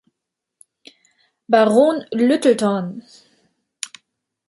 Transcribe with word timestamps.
Baron 1.51 2.07
Lyttelton. 2.11 3.03